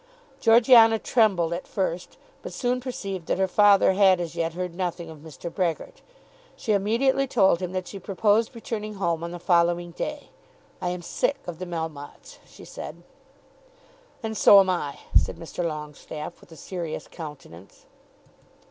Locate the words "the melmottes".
11.59-12.39